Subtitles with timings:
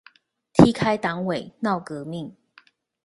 [0.53, 2.35] 踢開黨委鬧革命